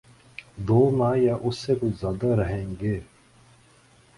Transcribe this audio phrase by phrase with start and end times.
[0.67, 2.99] دو ماہ یا اس سے کچھ زیادہ رہیں گے۔